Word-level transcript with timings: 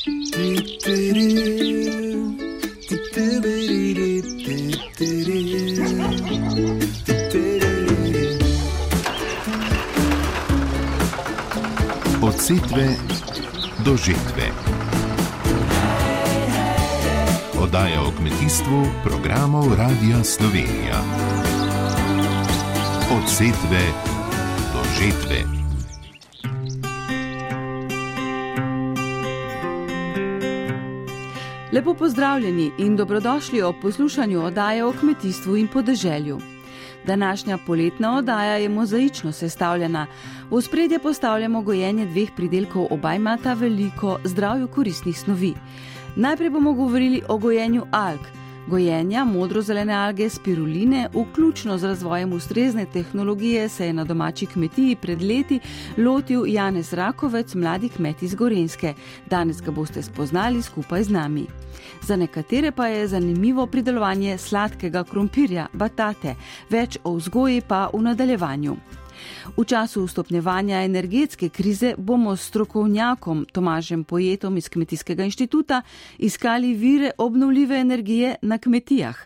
Od 0.00 0.08
setve 12.38 12.96
do 13.84 13.96
žetve. 13.96 14.48
Oddaja 17.60 18.02
o 18.02 18.12
kmetijstvu 18.16 18.86
programov 19.04 19.74
Radia 19.74 20.24
Slovenija. 20.24 21.00
Od 23.12 23.28
setve 23.28 23.82
do 24.72 24.80
žetve. 25.00 25.59
Pozdravljeni 32.20 32.70
in 32.78 32.96
dobrodošli 32.96 33.62
ob 33.62 33.74
poslušanju 33.82 34.42
oddaje 34.44 34.84
o 34.84 34.92
kmetijstvu 34.92 35.56
in 35.56 35.68
podeželju. 35.68 36.40
Današnja 37.06 37.58
poletna 37.66 38.16
oddaja 38.16 38.56
je 38.56 38.68
mozaično 38.68 39.32
sestavljena. 39.32 40.06
V 40.50 40.60
spredje 40.62 40.98
postavljamo 40.98 41.62
gojenje 41.62 42.06
dveh 42.06 42.28
pridelkov, 42.36 42.86
oba 42.90 43.14
imata 43.14 43.54
veliko 43.54 44.18
zdravju 44.24 44.68
koristnih 44.68 45.18
snovi. 45.18 45.54
Najprej 46.16 46.50
bomo 46.50 46.72
govorili 46.72 47.22
o 47.28 47.38
gojenju 47.38 47.86
alg. 47.90 48.20
Gojenja 48.66 49.24
modro-zelene 49.24 49.94
alge 49.94 50.28
spiruline, 50.28 51.08
vključno 51.14 51.78
z 51.78 51.84
razvojem 51.84 52.32
ustrezne 52.32 52.86
tehnologije, 52.92 53.68
se 53.68 53.86
je 53.86 53.92
na 53.92 54.04
domači 54.04 54.46
kmetiji 54.46 54.96
pred 54.96 55.22
leti 55.22 55.60
lotil 55.96 56.46
Janez 56.46 56.92
Rakovec, 56.92 57.54
mladi 57.54 57.88
kmet 57.88 58.22
iz 58.22 58.34
Gorenske. 58.34 58.94
Danes 59.30 59.62
ga 59.62 59.70
boste 59.70 60.02
spoznali 60.02 60.62
skupaj 60.62 61.04
z 61.04 61.10
nami. 61.10 61.46
Za 62.02 62.16
nekatere 62.16 62.72
pa 62.72 62.86
je 62.86 63.08
zanimivo 63.08 63.66
pridelovanje 63.66 64.38
sladkega 64.38 65.04
krompirja, 65.04 65.66
batate, 65.72 66.34
več 66.70 66.98
o 67.04 67.14
vzgoji 67.16 67.60
pa 67.68 67.88
v 67.92 68.02
nadaljevanju. 68.02 68.76
V 69.56 69.64
času 69.64 70.06
stopnjevanja 70.06 70.82
energetske 70.84 71.48
krize 71.48 71.94
bomo 71.98 72.36
s 72.36 72.46
strokovnjakom 72.46 73.46
Tomažem 73.52 74.04
Pojetom 74.04 74.56
iz 74.56 74.68
Kmetijskega 74.68 75.24
inštituta 75.24 75.82
iskali 76.18 76.74
vire 76.74 77.10
obnovljive 77.18 77.76
energije 77.76 78.34
na 78.42 78.58
kmetijah. 78.58 79.16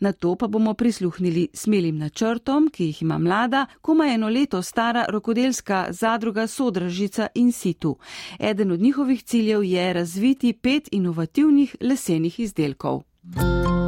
Na 0.00 0.12
to 0.12 0.34
pa 0.36 0.46
bomo 0.46 0.74
prisluhnili 0.74 1.48
smelim 1.54 1.98
načrtom, 1.98 2.68
ki 2.72 2.84
jih 2.84 3.02
ima 3.02 3.18
mlada, 3.18 3.66
komaj 3.80 4.14
eno 4.14 4.28
leto 4.28 4.62
stara 4.62 5.04
rokodelska 5.08 5.86
zadruga 5.90 6.46
Sodražica 6.46 7.26
in 7.34 7.52
Situ. 7.52 7.96
Eden 8.38 8.70
od 8.70 8.80
njihovih 8.80 9.22
ciljev 9.22 9.64
je 9.64 9.92
razviti 9.92 10.52
pet 10.52 10.88
inovativnih 10.92 11.76
lesenih 11.80 12.40
izdelkov. 12.40 13.02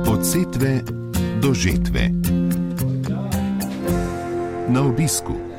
Od 0.09 0.27
setve 0.27 0.83
do 1.43 1.55
žetve. 1.55 2.11
Na 4.69 4.83
obisku. 4.83 5.52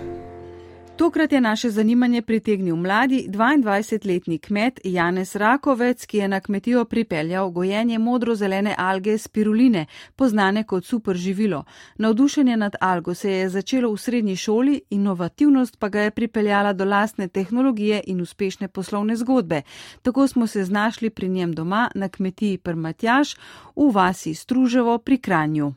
Tokrat 1.03 1.31
je 1.31 1.41
naše 1.41 1.69
zanimanje 1.69 2.21
pritegnil 2.21 2.75
mladi 2.75 3.25
22-letni 3.29 4.37
kmet 4.39 4.79
Janez 4.83 5.35
Rakovec, 5.35 6.05
ki 6.05 6.17
je 6.17 6.27
na 6.27 6.39
kmetijo 6.39 6.85
pripeljal 6.85 7.49
gojenje 7.49 7.99
modro-zelene 7.99 8.75
alge 8.77 9.17
spiruline, 9.17 9.85
poznane 10.15 10.63
kot 10.63 10.85
super 10.85 11.15
živilo. 11.15 11.63
Navdušenje 11.97 12.57
nad 12.57 12.75
algo 12.81 13.13
se 13.13 13.31
je 13.31 13.49
začelo 13.49 13.91
v 13.91 13.97
srednji 13.97 14.35
šoli, 14.35 14.81
inovativnost 14.89 15.79
pa 15.79 15.89
ga 15.89 16.01
je 16.01 16.11
pripeljala 16.11 16.73
do 16.73 16.85
lastne 16.85 17.27
tehnologije 17.27 18.03
in 18.07 18.21
uspešne 18.21 18.67
poslovne 18.67 19.15
zgodbe. 19.15 19.61
Tako 20.01 20.27
smo 20.27 20.47
se 20.47 20.63
znašli 20.63 21.09
pri 21.09 21.29
njem 21.29 21.53
doma 21.53 21.89
na 21.95 22.09
kmetiji 22.09 22.57
Prmatjaš 22.57 23.35
v 23.75 23.91
vasi 23.91 24.35
Struževo 24.35 24.97
pri 24.97 25.17
Kranju. 25.17 25.73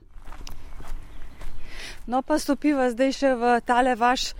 No 2.06 2.22
pa 2.22 2.38
stopiva 2.38 2.90
zdaj 2.90 3.12
še 3.12 3.34
v 3.34 3.60
tale 3.66 3.94
vaš 3.94 4.30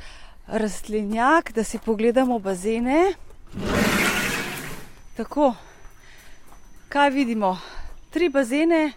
rastlinjak, 0.46 1.52
da 1.52 1.64
si 1.64 1.78
pogledamo 1.78 2.38
bazene. 2.38 3.12
Tako, 5.16 5.54
kaj 6.88 7.10
vidimo? 7.10 7.58
Tri 8.10 8.28
bazene, 8.28 8.92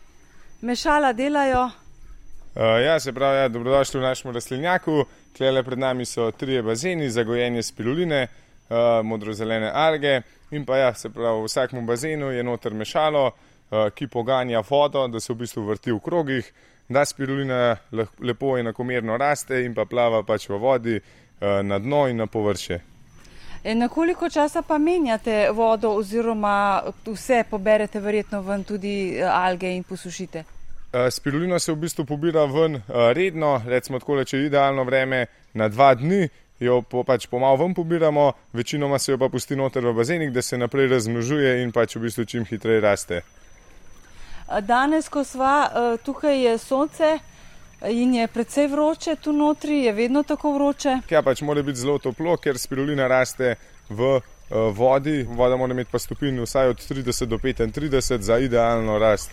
mešala 0.62 1.14
delajo. 1.14 1.70
Uh, 2.56 2.82
ja, 2.86 3.00
se 3.00 3.14
pravi, 3.14 3.38
ja, 3.38 3.48
dobrodošli 3.48 4.00
v 4.00 4.04
našem 4.04 4.32
rastlinjaku. 4.32 5.06
Klele 5.38 5.64
pred 5.64 5.80
nami 5.80 6.06
so 6.06 6.32
tri 6.32 6.62
bazeni 6.62 7.10
za 7.10 7.24
gojenje 7.24 7.64
spiruline, 7.64 8.28
uh, 8.70 8.76
modro-zelene 9.04 9.72
alge. 9.74 10.22
In 10.52 10.66
pa 10.66 10.78
ja, 10.78 10.94
se 10.94 11.10
pravi, 11.10 11.42
v 11.42 11.46
vsakem 11.46 11.86
bazenu 11.86 12.32
je 12.32 12.44
noter 12.44 12.74
mešalo, 12.74 13.26
uh, 13.28 13.90
ki 13.96 14.08
poganja 14.08 14.64
vodo, 14.70 15.08
da 15.08 15.20
se 15.20 15.34
v 15.34 15.38
bistvu 15.38 15.66
vrti 15.66 15.92
v 15.92 16.00
krogih, 16.00 16.54
da 16.90 17.06
spirulina 17.06 17.78
lepo 18.20 18.58
in 18.58 18.66
enakomerno 18.66 19.18
raste 19.18 19.64
in 19.66 19.76
pa 19.78 19.86
plava 19.86 20.24
pač 20.24 20.50
v 20.50 20.58
vodi, 20.58 21.00
na 21.42 21.80
dno 21.80 22.08
in 22.08 22.18
na 22.18 22.28
površje. 22.28 22.82
E, 23.64 23.76
na 23.76 23.88
koliko 23.88 24.30
časa 24.30 24.62
pa 24.62 24.78
menjate 24.78 25.50
vodo, 25.52 25.90
oziroma 25.90 26.82
vse 27.06 27.44
poberete, 27.50 28.00
verjetno 28.00 28.42
ven 28.42 28.64
tudi 28.64 29.18
eh, 29.18 29.26
alge 29.26 29.76
in 29.76 29.84
posušite? 29.84 30.44
Eh, 30.94 31.12
spirulina 31.12 31.60
se 31.60 31.72
v 31.72 31.76
bistvu 31.76 32.06
pobira 32.06 32.46
ven 32.46 32.82
redno, 33.14 33.62
recimo 33.66 34.00
tako, 34.00 34.24
če 34.24 34.38
je 34.38 34.46
idealno 34.46 34.84
vreme 34.84 35.26
na 35.54 35.68
dva 35.68 35.94
dni, 35.96 36.30
jo 36.60 36.82
po, 36.82 37.04
pač 37.04 37.28
pomal 37.28 37.58
ven 37.58 37.74
pobiramo, 37.74 38.32
večinoma 38.54 39.00
se 39.00 39.12
jo 39.12 39.18
pa 39.18 39.30
pusti 39.30 39.56
noter 39.56 39.86
v 39.86 39.94
bazenih, 39.94 40.32
da 40.32 40.42
se 40.42 40.58
naprej 40.58 40.88
razmnožuje 40.88 41.64
in 41.64 41.72
pač 41.72 41.96
v 41.96 42.08
bistvu 42.08 42.26
čim 42.26 42.46
hitreje 42.46 42.82
raste. 42.82 43.22
Danes, 44.62 45.10
ko 45.10 45.24
sva 45.24 45.98
tukaj, 46.04 46.42
je 46.42 46.58
sonce. 46.58 47.20
In 47.88 48.14
je 48.14 48.28
precej 48.28 48.68
vroče 48.68 49.16
tu 49.16 49.34
notri, 49.34 49.84
je 49.84 49.94
vedno 49.94 50.24
tako 50.24 50.52
vroče. 50.54 50.98
Ja, 51.10 51.22
pač 51.22 51.42
mora 51.42 51.62
biti 51.64 51.80
zelo 51.80 51.98
toplo, 51.98 52.36
ker 52.38 52.58
spirulina 52.60 53.08
raste 53.08 53.56
v 53.90 54.20
uh, 54.20 54.24
vodi. 54.76 55.24
Voda 55.24 55.56
mora 55.56 55.74
imeti 55.74 55.92
pa 55.92 56.00
stopinj 56.00 56.42
vsaj 56.44 56.76
od 56.76 56.84
30 56.90 57.26
do 57.26 57.38
35 57.38 58.20
za 58.20 58.38
idealno 58.38 59.00
rast. 59.00 59.32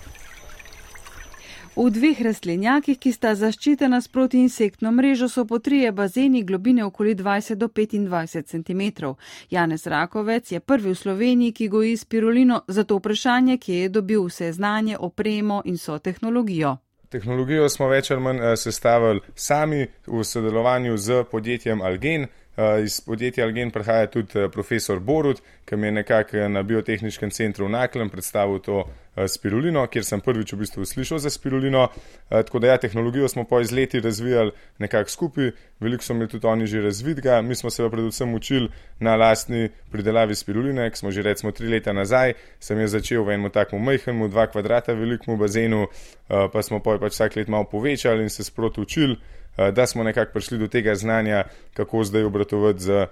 V 1.77 1.91
dveh 1.93 2.23
rastlinjakih, 2.25 2.97
ki 2.97 3.11
sta 3.12 3.34
zaščitena 3.37 3.99
proti 4.12 4.39
insektno 4.41 4.93
mrežo, 4.97 5.28
so 5.28 5.45
po 5.45 5.59
trije 5.59 5.91
bazeni 5.93 6.41
globine 6.43 6.84
okoli 6.84 7.15
20 7.15 7.55
do 7.55 7.69
25 7.69 8.47
cm. 8.47 9.13
Janez 9.51 9.87
Rakovec 9.87 10.53
je 10.53 10.61
prvi 10.61 10.95
v 10.95 10.95
Sloveniji, 10.95 11.53
ki 11.53 11.69
goji 11.69 11.97
spirulino, 11.97 12.63
zato 12.69 12.97
vprašanje, 12.97 13.59
kje 13.59 13.83
je 13.83 13.89
dobil 13.89 14.25
vse 14.25 14.53
znanje, 14.53 14.97
opremo 14.99 15.63
in 15.65 15.77
so 15.78 15.99
tehnologijo. 15.99 16.78
Tehnologijo 17.16 17.69
smo 17.72 17.87
več 17.88 18.10
ali 18.12 18.21
manj 18.21 18.43
eh, 18.44 18.56
sestavili 18.60 19.22
sami 19.34 19.87
v 20.06 20.25
sodelovanju 20.25 20.99
z 21.00 21.22
podjetjem 21.31 21.81
Algen. 21.81 22.27
Eh, 22.56 22.84
iz 22.84 23.00
podjetja 23.00 23.44
Algen 23.44 23.71
prihaja 23.71 24.06
tudi 24.06 24.39
eh, 24.39 24.49
profesor 24.49 25.00
Borut, 25.00 25.43
ki 25.65 25.77
mi 25.77 25.87
je 25.87 25.93
nekako 25.93 26.49
na 26.49 26.62
biotehničkem 26.62 27.31
centru 27.31 27.67
v 27.67 27.71
Naklem 27.71 28.11
predstavil 28.11 28.59
to 28.65 28.84
Eh, 29.17 29.25
spirulino, 29.28 29.81
kjer 29.89 30.05
sem 30.05 30.21
prvič 30.21 30.53
v 30.53 30.59
bistvu 30.61 30.84
slišal 30.84 31.19
za 31.19 31.31
spirulino. 31.33 31.89
Tako 32.28 32.59
da 32.61 32.75
ja, 32.75 32.77
tehnologijo 32.77 33.28
smo 33.28 33.45
po 33.45 33.61
izleti 33.61 34.00
razvijali 34.00 34.50
nekako 34.78 35.11
skupaj, 35.11 35.50
veliko 35.81 36.05
so 36.05 36.15
mi 36.15 36.28
tudi 36.28 36.47
oni 36.47 36.66
že 36.66 36.83
razvidga, 36.83 37.41
mi 37.43 37.55
smo 37.55 37.71
se 37.71 37.83
pa 37.83 37.89
predvsem 37.89 38.34
učili 38.34 38.69
na 39.00 39.16
lastni 39.16 39.71
pridelavi 39.93 40.34
spiruline, 40.34 40.91
ki 40.91 40.99
smo 40.99 41.11
že 41.11 41.22
recimo 41.22 41.53
tri 41.53 41.69
leta 41.69 41.93
nazaj, 41.93 42.34
sem 42.61 42.81
jo 42.81 42.89
začel 42.89 43.25
v 43.25 43.39
enem 43.39 43.50
takem 43.50 43.81
majhnemu, 43.81 44.28
dva 44.28 44.47
kvadrata 44.47 44.93
velikemu 44.93 45.37
bazenu, 45.37 45.87
pa 46.28 46.62
smo 46.62 46.83
pa 46.83 46.99
pač 46.99 47.12
vsak 47.12 47.37
let 47.37 47.49
malo 47.49 47.65
povečali 47.65 48.22
in 48.22 48.31
se 48.31 48.45
sproti 48.45 48.81
učili, 48.81 49.16
da 49.56 49.87
smo 49.87 50.05
nekako 50.05 50.33
prišli 50.33 50.59
do 50.59 50.69
tega 50.69 50.94
znanja, 50.94 51.44
kako 51.75 52.05
zdaj 52.05 52.25
obratovati 52.25 52.81
z 52.81 53.06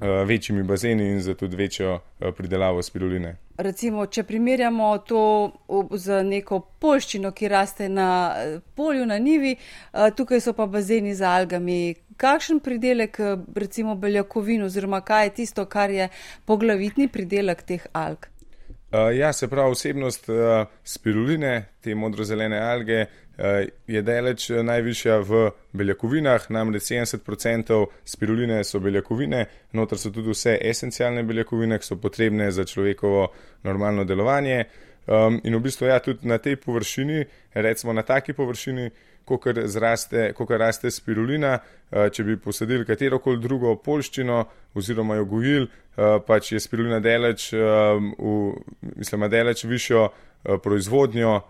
Eh, 0.00 0.24
večjimi 0.24 0.62
bazeni 0.62 1.08
in 1.08 1.20
za 1.20 1.34
tudi 1.34 1.56
večjo 1.56 2.00
eh, 2.20 2.32
pridelavo 2.32 2.82
spiruline. 2.82 3.36
Recimo, 3.56 4.06
če 4.06 4.22
primerjamo 4.22 4.98
to 4.98 5.22
z 5.90 6.22
neko 6.22 6.60
polščino, 6.78 7.32
ki 7.34 7.48
raste 7.48 7.88
na 7.88 8.34
eh, 8.36 8.60
polju, 8.74 9.06
na 9.06 9.18
nivi, 9.18 9.56
tukaj 10.16 10.40
so 10.40 10.52
pa 10.54 10.66
bazeni 10.70 11.16
z 11.18 11.26
algami. 11.26 11.94
Kakšen 12.16 12.60
pridelek, 12.60 13.18
recimo 13.56 13.96
beljakovin, 13.96 14.62
oziroma 14.62 15.00
kaj 15.00 15.26
je 15.26 15.34
tisto, 15.34 15.66
kar 15.66 15.90
je 15.90 16.08
poglavitni 16.46 17.08
pridelek 17.08 17.62
teh 17.62 17.86
alg? 17.92 18.30
Ja, 19.14 19.32
se 19.32 19.48
pravi, 19.48 19.74
osebnost 19.74 20.30
spiruline, 20.84 21.52
te 21.80 21.94
modro-zelene 21.94 22.58
alge, 22.58 23.04
je 23.86 24.02
daleč 24.02 24.48
najvišja 24.50 25.18
v 25.22 25.50
beljakovinah, 25.72 26.48
namreč 26.50 26.90
70% 26.90 27.86
spiruline 28.04 28.64
so 28.64 28.80
beljakovine, 28.82 29.44
notor 29.72 29.98
so 29.98 30.10
tudi 30.10 30.34
vse 30.34 30.56
esencialne 30.70 31.22
beljakovine, 31.22 31.78
ki 31.78 31.86
so 31.86 31.96
potrebne 32.02 32.50
za 32.50 32.64
človekovo 32.64 33.28
normalno 33.64 34.04
delovanje. 34.04 34.64
Um, 35.08 35.38
in 35.44 35.54
v 35.56 35.60
bistvu, 35.64 35.86
ja, 35.88 36.00
tudi 36.04 36.28
na 36.28 36.38
tej 36.38 36.58
površini, 36.60 37.24
recimo 37.54 37.92
na 37.92 38.02
taki 38.02 38.32
površini, 38.32 38.90
kot 39.28 39.46
raste 40.58 40.90
spirulina. 40.90 41.58
Če 41.88 42.24
bi 42.24 42.36
posadili 42.40 42.84
katero 42.84 43.18
koli 43.20 43.40
drugo 43.40 43.74
polščino 43.80 44.38
oziroma 44.76 45.16
jo 45.16 45.24
gojili, 45.28 45.68
pač 46.26 46.52
je 46.52 46.60
spirulina 46.60 46.98
deleč, 47.00 47.50
v, 47.52 48.34
mislim, 48.96 49.24
deleč 49.32 49.64
višjo 49.68 50.06
proizvodnjo 50.64 51.34
uh, 51.36 51.46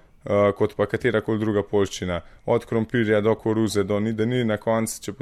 kot 0.56 0.74
pa 0.76 0.86
katera 0.86 1.20
koli 1.20 1.38
druga 1.38 1.62
polščina. 1.62 2.20
Od 2.46 2.64
krompirja 2.66 3.20
do 3.20 3.34
koruze, 3.34 3.84
do 3.84 4.00
ni, 4.00 4.12
da 4.12 4.26
ni 4.26 4.44
na 4.44 4.56
koncu, 4.56 5.00
če 5.02 5.12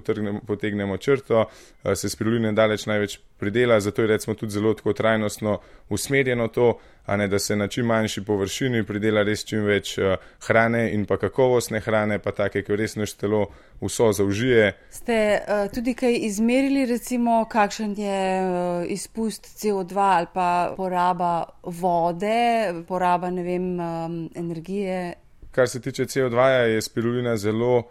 potegnemo 0.47 0.97
črto, 0.97 1.45
uh, 1.45 1.95
se 1.95 2.09
spiruline 2.09 2.53
daleč 2.57 2.87
največ 2.87 3.19
pridela, 3.39 3.81
zato 3.81 4.03
je 4.03 4.09
recimo 4.09 4.35
tudi 4.35 4.53
zelo 4.53 4.75
tako 4.75 4.93
trajnostno 4.93 5.59
usmerjeno 5.89 6.49
to, 6.49 6.79
ne 7.17 7.29
da 7.29 7.39
se 7.39 7.57
na 7.57 7.69
čim 7.69 7.87
manjši 7.87 8.25
površini 8.25 8.83
pridela 8.87 9.23
res 9.23 9.45
čim 9.47 9.63
več 9.65 9.93
uh, 9.99 10.17
hrane 10.49 10.89
in 10.95 11.05
pa 11.07 11.17
kakovostne 11.23 11.81
hrane, 11.81 12.19
pa 12.19 12.33
take, 12.35 12.65
ki 12.67 12.77
res 12.77 12.97
naš 12.99 13.15
telo 13.21 13.45
vso 13.81 14.11
zaužije. 14.13 14.73
Ste 14.91 15.19
uh, 15.39 15.67
tudi 15.71 15.95
kaj 15.95 16.19
izmerili, 16.27 16.87
recimo, 16.91 17.45
kakšen 17.51 17.95
je 17.99 18.23
uh, 18.43 18.89
izpust 18.91 19.47
CO2 19.61 19.99
ali 20.07 20.33
pa 20.35 20.49
poraba 20.77 21.45
vode, 21.63 22.83
poraba, 22.89 23.31
ne 23.31 23.47
vem, 23.47 23.71
um, 23.79 24.19
energije? 24.35 25.15
Kar 25.55 25.69
se 25.69 25.81
tiče 25.81 26.05
CO2, 26.11 26.49
je 26.75 26.83
spirulina 26.83 27.37
zelo 27.37 27.85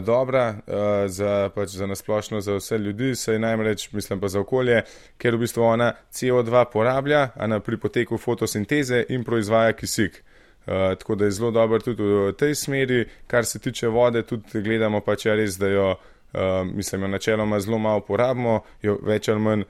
dobra 0.00 0.48
uh, 0.54 0.74
za, 1.10 1.50
pač 1.54 1.68
za 1.68 1.86
nasplošno 1.86 2.40
za 2.40 2.54
vse 2.54 2.78
ljudi, 2.78 3.14
saj 3.16 3.38
najmreč, 3.38 3.88
mislim 3.92 4.20
pa 4.20 4.28
za 4.28 4.40
okolje, 4.40 4.82
ker 5.18 5.34
v 5.34 5.42
bistvu 5.42 5.62
ona 5.62 5.92
CO2 6.12 6.64
porablja 6.72 7.28
na, 7.46 7.60
pri 7.60 7.76
poteku 7.76 8.18
fotosinteze 8.18 9.04
in 9.08 9.24
proizvaja 9.24 9.72
kisik. 9.72 10.22
Uh, 10.66 10.94
tako 10.98 11.14
da 11.14 11.24
je 11.24 11.30
zelo 11.30 11.50
dober 11.50 11.82
tudi 11.82 12.02
v 12.02 12.32
tej 12.38 12.54
smeri, 12.54 13.04
kar 13.26 13.44
se 13.44 13.58
tiče 13.58 13.88
vode, 13.88 14.22
tudi 14.22 14.62
gledamo 14.62 15.00
pač 15.00 15.26
je 15.26 15.36
res, 15.36 15.58
da 15.58 15.68
jo, 15.68 15.90
uh, 15.94 16.40
mislim, 16.74 17.02
jo 17.02 17.08
načeloma 17.08 17.60
zelo 17.60 17.78
malo 17.78 18.00
porabimo, 18.00 18.60
jo 18.82 18.98
več 19.02 19.28
ali 19.28 19.40
manj 19.40 19.66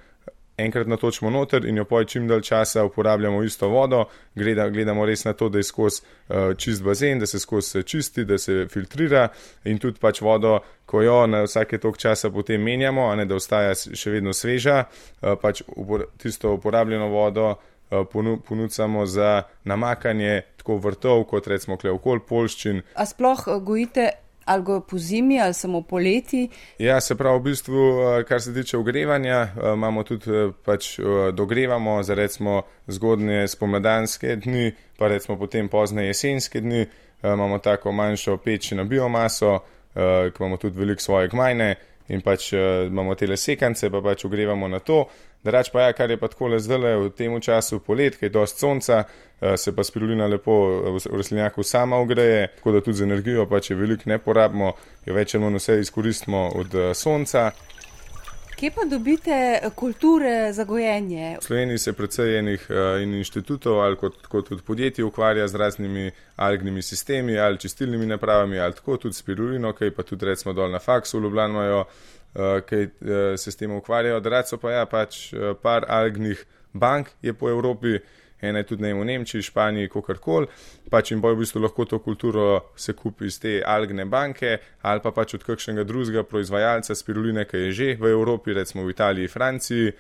enkrat 0.57 0.87
natočimo 0.87 1.31
noter 1.31 1.65
in 1.67 1.77
jo 1.77 1.85
poj 1.85 2.05
čim 2.05 2.29
dalj 2.29 2.43
časa 2.43 2.85
uporabljamo 2.85 3.43
isto 3.43 3.69
vodo, 3.69 4.05
Gleda, 4.35 4.69
gledamo 4.69 5.07
res 5.07 5.25
na 5.25 5.33
to, 5.33 5.49
da 5.49 5.59
je 5.59 5.63
skozi 5.63 6.03
uh, 6.03 6.57
čist 6.57 6.83
bazen, 6.83 7.19
da 7.19 7.27
se 7.27 7.39
skozi 7.39 7.83
čisti, 7.83 8.25
da 8.25 8.39
se 8.39 8.67
filtrira 8.71 9.29
in 9.65 9.79
tudi 9.79 9.99
pač 10.01 10.21
vodo, 10.21 10.59
ko 10.87 11.03
jo 11.03 11.27
na 11.27 11.43
vsake 11.43 11.79
tok 11.79 11.99
časa 11.99 12.31
potem 12.31 12.63
menjamo, 12.63 13.11
a 13.11 13.17
ne 13.17 13.27
da 13.27 13.35
ostaja 13.35 13.75
še 13.75 14.11
vedno 14.11 14.33
sveža, 14.33 14.85
uh, 14.85 15.35
pač 15.43 15.63
upor, 15.77 16.07
tisto 16.19 16.55
uporabljeno 16.55 17.09
vodo 17.09 17.51
uh, 17.51 18.05
ponudimo 18.49 19.07
za 19.07 19.43
namakanje 19.65 20.43
tako 20.57 20.77
vrtov, 20.77 21.25
kot 21.31 21.47
recimo 21.47 21.77
kleokol 21.77 22.23
polščin. 22.27 22.83
A 22.95 23.07
sploh 23.07 23.49
gojite 23.63 24.11
ali 24.45 24.65
po 24.91 24.99
zimi 24.99 25.41
ali 25.41 25.55
samo 25.55 25.83
poleti. 25.83 26.49
Ja, 26.79 27.01
se 27.01 27.15
pravi, 27.15 27.39
v 27.39 27.43
bistvu, 27.43 27.75
eh, 27.75 28.25
kar 28.25 28.43
se 28.43 28.55
tiče 28.55 28.79
ogrevanja, 28.79 29.41
eh, 29.41 29.73
imamo 29.75 30.03
tudi 30.03 30.31
eh, 30.31 30.51
pač 30.65 30.99
dogrevamo 31.33 32.03
za 32.03 32.15
recimo 32.15 32.63
zgodnje 32.87 33.49
spomladanske 33.49 34.37
dni, 34.37 34.73
pa 34.99 35.09
recimo 35.09 35.39
potem 35.39 35.69
pozne 35.69 36.07
jesenske 36.07 36.61
dni, 36.61 36.87
imamo 37.23 37.59
tako 37.59 37.93
manjšo 37.93 38.37
peč 38.37 38.73
na 38.73 38.85
biomaso, 38.85 39.59
ki 39.95 40.41
imamo 40.41 40.57
tudi 40.57 40.79
veliko 40.79 41.01
svoje 41.01 41.29
gmajne 41.29 41.75
in 42.09 42.21
pač 42.21 42.53
imamo 42.53 43.15
tele 43.15 43.37
sekance, 43.37 43.91
pa 43.91 44.01
pač 44.01 44.25
ogrevamo 44.25 44.69
na 44.69 44.79
to. 44.79 45.07
Drač 45.45 45.69
pa 45.71 45.81
je, 45.81 45.87
ja, 45.87 45.93
kar 45.93 46.11
je 46.11 46.17
pa 46.17 46.29
tako 46.33 46.49
le 46.49 46.59
zdaj 46.59 46.97
v 47.03 47.11
tem 47.13 47.41
času 47.41 47.81
polet, 47.85 48.17
kaj 48.17 48.27
je 48.27 48.33
dost 48.33 48.59
sonca, 48.59 49.05
Eh, 49.45 49.57
se 49.57 49.73
pa 49.73 49.85
spirulina 49.85 50.27
lepo 50.27 50.53
eh, 50.87 50.91
v 50.91 51.17
rastlinjaku 51.17 51.63
sama 51.63 51.97
ogreje, 51.97 52.49
tako 52.57 52.73
da 52.73 52.81
tudi 52.81 52.97
z 52.97 53.03
energijo, 53.03 53.47
pa 53.47 53.61
če 53.61 53.75
veliko 53.75 54.09
ne 54.09 54.19
porabimo, 54.19 54.73
jo 55.05 55.15
več 55.15 55.35
ali 55.35 55.45
manj 55.45 55.59
vse 55.59 55.81
izkoristimo 55.83 56.47
od 56.55 56.75
eh, 56.75 56.95
sonca. 56.95 57.51
Kje 58.55 58.71
pa 58.71 58.87
dobite 58.89 59.37
kulture 59.77 60.53
za 60.53 60.65
gojenje? 60.65 61.35
V 61.43 61.45
Sloveniji 61.45 61.83
se 61.83 61.93
predvsej 61.93 62.39
enih 62.39 62.69
in 63.03 63.17
inštitutov 63.19 63.81
ali 63.83 63.99
kot, 63.99 64.21
kot 64.31 64.49
tudi 64.49 64.63
podjetij 64.63 65.05
ukvarja 65.05 65.49
z 65.51 65.59
raznimi 65.59 66.11
algnimi 66.37 66.83
sistemi 66.83 67.35
ali 67.39 67.59
čistilnimi 67.59 68.07
napravami 68.07 68.59
ali 68.59 68.79
tako 68.79 68.97
tudi 68.97 69.19
spirulino, 69.19 69.73
kaj 69.75 69.91
pa 69.91 70.07
tudi 70.07 70.31
recimo 70.31 70.55
dol 70.55 70.71
na 70.71 70.79
faksu 70.79 71.19
v 71.19 71.27
Ljubljano 71.27 71.59
imajo, 71.59 71.85
kaj 72.35 72.89
se 73.39 73.53
s 73.53 73.57
tem 73.57 73.71
ukvarjajo. 73.71 74.21
Draco 74.21 74.59
pa 74.59 74.73
ja, 74.73 74.85
pač 74.91 75.31
par 75.63 75.87
algnih 75.89 76.43
bank 76.75 77.15
je 77.23 77.33
po 77.33 77.51
Evropi 77.51 78.01
ena 78.49 78.59
je 78.59 78.67
tudi 78.67 78.83
ne 78.83 78.95
v 78.95 79.05
Nemčiji, 79.05 79.43
Španiji, 79.43 79.89
kakorkoli, 79.89 80.49
pač 80.91 81.13
in 81.13 81.21
bojo 81.25 81.39
v 81.39 81.45
bistvu 81.45 81.63
lahko 81.65 81.85
to 81.89 81.99
kulturo 82.05 82.47
se 82.77 82.93
kupi 82.93 83.29
iz 83.31 83.39
te 83.41 83.61
algne 83.67 84.05
banke 84.05 84.59
ali 84.83 85.01
pa 85.01 85.13
pač 85.13 85.35
od 85.39 85.45
kakšnega 85.45 85.85
drugega 85.85 86.25
proizvajalca 86.29 86.95
spiruline, 86.95 87.47
ki 87.49 87.69
je 87.69 87.73
že 87.73 87.89
v 88.01 88.13
Evropi, 88.13 88.55
recimo 88.55 88.85
v 88.85 88.93
Italiji, 88.93 89.29
Franciji, 89.29 89.89
eh, 89.89 89.95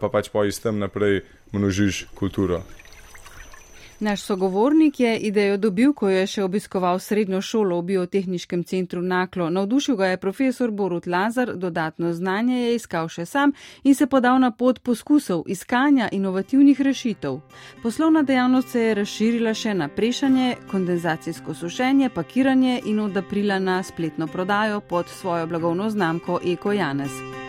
pa 0.00 0.08
pač 0.08 0.30
po 0.30 0.44
istem 0.44 0.78
naprej 0.78 1.22
množiš 1.52 2.06
kulturo. 2.14 2.62
Naš 4.04 4.22
sogovornik 4.22 5.00
je 5.00 5.18
idejo 5.18 5.56
dobil, 5.56 5.92
ko 5.96 6.08
je 6.12 6.26
še 6.28 6.42
obiskoval 6.44 6.98
srednjo 7.00 7.38
šolo 7.40 7.78
v 7.80 7.84
biotehničkem 7.88 8.64
centru 8.68 9.00
Naklo. 9.02 9.46
Navdušil 9.50 9.96
ga 9.96 10.10
je 10.10 10.18
profesor 10.20 10.70
Borut 10.70 11.06
Lazar, 11.06 11.54
dodatno 11.56 12.12
znanje 12.12 12.58
je 12.58 12.74
iskal 12.74 13.08
še 13.08 13.24
sam 13.24 13.54
in 13.82 13.94
se 13.94 14.06
podal 14.06 14.36
na 14.40 14.50
pot 14.50 14.82
poskusov 14.84 15.46
iskanja 15.48 16.10
inovativnih 16.12 16.80
rešitev. 16.80 17.38
Poslovna 17.82 18.22
dejavnost 18.22 18.68
se 18.76 18.82
je 18.82 18.98
razširila 19.00 19.54
še 19.54 19.72
na 19.74 19.88
prešanje, 19.88 20.56
kondenzacijsko 20.70 21.54
sušenje, 21.54 22.10
pakiranje 22.12 22.82
in 22.84 23.00
od 23.00 23.16
aprila 23.16 23.58
na 23.58 23.80
spletno 23.82 24.26
prodajo 24.26 24.80
pod 24.80 25.08
svojo 25.08 25.46
blagovno 25.46 25.88
znamko 25.90 26.40
Eko 26.44 26.76
Janez. 26.76 27.43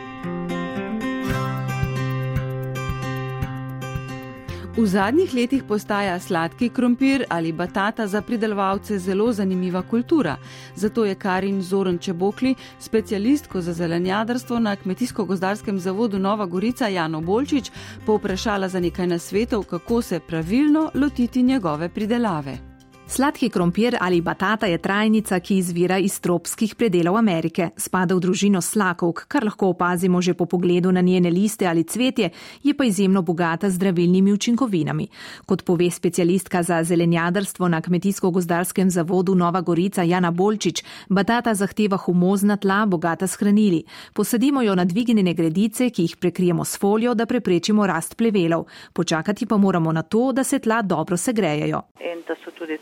V 4.77 4.83
zadnjih 4.85 5.33
letih 5.33 5.63
postaja 5.63 6.19
sladki 6.19 6.67
krompir 6.69 7.23
ali 7.29 7.51
batata 7.51 8.07
za 8.07 8.21
pridelovalce 8.21 8.99
zelo 8.99 9.31
zanimiva 9.33 9.81
kultura. 9.81 10.35
Zato 10.75 11.05
je 11.05 11.15
Karin 11.15 11.61
Zoren 11.61 11.97
Čebokli, 11.97 12.55
specialistko 12.79 13.61
za 13.61 13.73
zelenjadarstvo 13.73 14.59
na 14.59 14.75
Kmetijsko-gozdarskem 14.75 15.79
zavodu 15.79 16.19
Nova 16.19 16.45
Gorica 16.45 16.87
Jano 16.87 17.21
Bolčič, 17.21 17.71
povprašala 18.05 18.67
za 18.67 18.79
nekaj 18.79 19.07
nasvetov, 19.07 19.63
kako 19.63 20.01
se 20.01 20.19
pravilno 20.19 20.91
lotiti 20.93 21.43
njegove 21.43 21.89
pridelave. 21.89 22.74
Sladki 23.07 23.49
krompir 23.49 23.97
ali 23.99 24.21
batata 24.21 24.65
je 24.65 24.77
trajnica, 24.77 25.39
ki 25.39 25.57
izvira 25.57 25.97
iz 25.97 26.19
tropskih 26.19 26.75
predelov 26.75 27.17
Amerike. 27.17 27.69
Spada 27.77 28.15
v 28.15 28.19
družino 28.19 28.61
slakovk, 28.61 29.27
kar 29.29 29.45
lahko 29.45 29.69
opazimo 29.75 30.21
že 30.21 30.33
po 30.33 30.45
pogledu 30.45 30.91
na 30.91 31.01
njene 31.01 31.29
liste 31.29 31.67
ali 31.67 31.83
cvetje, 31.83 32.29
je 32.63 32.73
pa 32.73 32.85
izjemno 32.85 33.21
bogata 33.21 33.69
z 33.69 33.75
zdravilnimi 33.75 34.33
učinkovinami. 34.33 35.07
Kot 35.45 35.63
pove 35.63 35.91
specialistka 35.91 36.63
za 36.63 36.83
zelenjadarstvo 36.83 37.67
na 37.67 37.81
Kmetijsko-gozdarskem 37.81 38.89
zavodu 38.89 39.35
Nova 39.35 39.61
Gorica 39.61 40.03
Jana 40.03 40.31
Bolčič, 40.31 40.83
batata 41.09 41.53
zahteva 41.53 41.97
humozna 41.97 42.57
tla, 42.57 42.85
bogata 42.85 43.27
s 43.27 43.37
hranili. 43.37 43.83
Posadimo 44.13 44.61
jo 44.61 44.75
na 44.75 44.85
dvignjene 44.85 45.33
gredice, 45.33 45.89
ki 45.89 46.01
jih 46.01 46.17
prekrijemo 46.17 46.65
s 46.65 46.79
folijo, 46.79 47.13
da 47.13 47.25
preprečimo 47.25 47.87
rast 47.87 48.17
plevelov. 48.17 48.65
Počakati 48.93 49.45
pa 49.45 49.57
moramo 49.57 49.91
na 49.91 50.01
to, 50.01 50.31
da 50.31 50.43
se 50.43 50.59
tla 50.59 50.81
dobro 50.81 51.17
segrejejo 51.17 51.81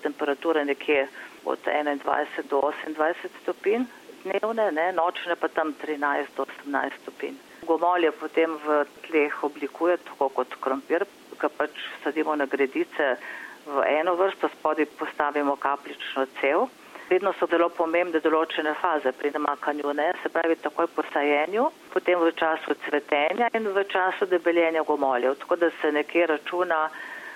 temperature 0.02 0.66
nekje 0.66 1.08
od 1.46 1.60
21 1.66 2.48
do 2.50 2.62
28 2.62 3.16
stopinj 3.42 3.86
dnevne, 4.24 4.72
ne, 4.72 4.92
nočne 4.92 5.36
pa 5.36 5.48
tam 5.48 5.74
13 5.74 6.36
do 6.38 6.46
18 6.66 7.02
stopinj. 7.02 7.36
Gomolje 7.68 8.12
potem 8.12 8.56
v 8.66 8.86
tleh 9.08 9.44
oblikuje 9.44 9.98
tako 9.98 10.30
kot 10.30 10.56
krompir, 10.60 11.06
ga 11.40 11.50
pač 11.50 11.72
sadimo 12.04 12.36
na 12.36 12.46
gredice 12.46 13.18
v 13.66 13.84
eno 14.00 14.16
vrsto, 14.16 14.50
spodaj 14.60 14.88
postavimo 15.00 15.56
kaplično 15.56 16.26
cev. 16.42 16.68
Vedno 17.10 17.34
so 17.36 17.48
zelo 17.52 17.68
pomembne 17.70 18.20
določene 18.24 18.74
faze 18.80 19.12
pri 19.12 19.32
namakanju, 19.36 19.92
ne, 19.94 20.12
se 20.24 20.32
pravi 20.32 20.56
takoj 20.64 20.88
po 20.96 21.04
sajenju, 21.12 21.68
potem 21.94 22.20
v 22.20 22.32
času 22.40 22.76
cvetenja 22.86 23.52
in 23.54 23.68
v 23.76 23.84
času 23.92 24.26
debeljenja 24.32 24.86
gomoljev, 24.88 25.36
tako 25.44 25.60
da 25.60 25.70
se 25.82 25.92
nekje 25.92 26.28
računa 26.32 26.88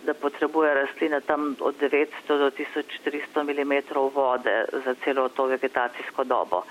da 0.08 0.14
potrebuje 0.14 0.74
rastlina 0.74 1.20
tam 1.20 1.56
od 1.60 1.76
900 1.82 2.08
do 2.28 2.50
1400 2.50 3.44
mm 3.44 3.74
vode 4.16 4.66
za 4.86 4.96
celo 5.04 5.30
to 5.30 5.46
vegetacijsko 5.46 6.24
dobo. 6.24 6.64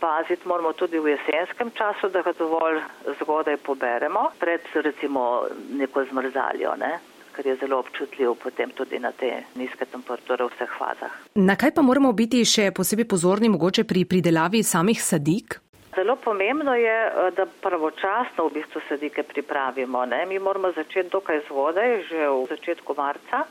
Paziti 0.00 0.48
moramo 0.48 0.72
tudi 0.72 0.98
v 0.98 1.14
jesenskem 1.14 1.70
času, 1.70 2.08
da 2.08 2.22
ga 2.22 2.32
dovolj 2.38 2.80
zgodaj 3.20 3.56
poberemo, 3.56 4.30
pred 4.38 4.60
recimo 4.74 5.46
neko 5.70 6.04
zmrzaljo, 6.10 6.74
ne? 6.76 6.98
ker 7.32 7.46
je 7.46 7.56
zelo 7.56 7.78
občutljiv 7.78 8.34
potem 8.42 8.70
tudi 8.76 8.98
na 8.98 9.12
te 9.12 9.30
nizke 9.56 9.86
temperature 9.88 10.44
v 10.44 10.50
vseh 10.52 10.72
fazah. 10.78 11.14
Na 11.34 11.56
kaj 11.56 11.72
pa 11.74 11.82
moramo 11.82 12.12
biti 12.12 12.44
še 12.44 12.70
posebej 12.76 13.08
pozorni 13.08 13.48
mogoče 13.48 13.86
pri 13.88 14.04
pridelavi 14.04 14.60
samih 14.62 15.00
sadik? 15.00 15.61
Zelo 15.94 16.16
pomembno 16.16 16.74
je, 16.74 17.06
eh, 17.06 17.30
da 17.36 17.46
pravočasno 17.60 18.46
v 18.46 18.52
bistvu 18.52 18.80
sadike 18.88 19.22
pripravimo. 19.22 20.04
Ne? 20.04 20.26
Mi 20.26 20.38
moramo 20.38 20.72
začeti 20.72 21.10
dokaj 21.10 21.40
zgodaj, 21.48 22.02
že 22.08 22.28
v 22.28 22.46
začetku 22.48 22.94
marca, 22.96 23.44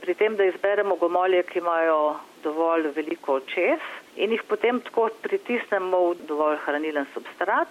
pri 0.00 0.14
tem, 0.14 0.36
da 0.36 0.44
izberemo 0.44 0.96
gomolje, 0.96 1.42
ki 1.42 1.58
imajo 1.58 2.16
dovolj 2.42 2.90
veliko 2.96 3.38
očes 3.38 3.80
in 4.16 4.34
jih 4.34 4.42
potem 4.42 4.80
tako 4.80 5.08
pritisnemo 5.22 6.00
v 6.10 6.26
dovolj 6.26 6.58
hranilen 6.66 7.06
substrat. 7.14 7.68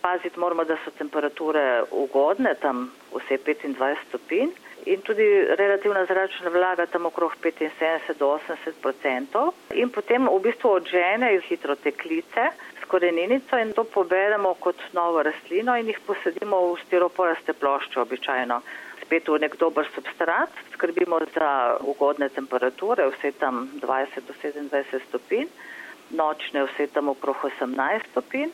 Paziti 0.00 0.40
moramo, 0.40 0.64
da 0.64 0.76
so 0.84 0.90
temperature 0.94 1.82
ugodne, 1.90 2.54
tam 2.62 2.92
vse 3.10 3.38
25 3.42 4.06
stopinj 4.08 4.54
in 4.86 5.00
tudi 5.02 5.24
relativna 5.56 6.04
zračna 6.04 6.50
vlaga 6.50 6.86
tam 6.86 7.06
okrog 7.06 7.36
75 7.42 8.18
do 8.18 8.26
80 8.26 8.84
odstotkov. 8.84 9.54
In 9.74 9.90
potem 9.90 10.28
v 10.28 10.38
bistvu 10.44 10.70
odžene 10.78 11.40
hitro 11.48 11.76
teklice 11.76 12.52
s 12.80 12.84
koreninico 12.88 13.56
in 13.56 13.72
to 13.72 13.84
poberemo 13.84 14.54
kot 14.60 14.76
novo 14.92 15.22
rastlino 15.22 15.76
in 15.76 15.88
jih 15.88 16.00
posadimo 16.06 16.60
v 16.74 16.80
stiroporaste 16.84 17.52
plošče 17.52 18.00
običajno. 18.00 18.60
Spet 19.04 19.28
v 19.28 19.40
nek 19.40 19.56
dober 19.56 19.88
substrat, 19.94 20.52
skrbimo 20.72 21.20
za 21.34 21.76
ugodne 21.80 22.28
temperature, 22.28 23.04
vse 23.12 23.32
tam 23.40 23.68
20 23.80 24.28
do 24.28 24.32
27 24.40 25.00
stopinj, 25.08 25.48
nočne 26.10 26.64
vse 26.64 26.86
tam 26.92 27.08
okrog 27.08 27.36
18 27.36 28.10
stopinj. 28.10 28.52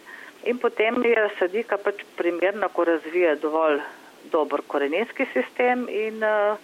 In 0.49 0.59
potem 0.59 0.97
je 1.05 1.29
sadika 1.39 1.77
pač 1.77 2.01
primerna, 2.17 2.69
ko 2.73 2.85
razvije 2.85 3.37
dovolj 3.37 3.83
dober 4.33 4.63
koreninski 4.67 5.27
sistem 5.33 5.89
in 5.89 6.23
uh, 6.25 6.59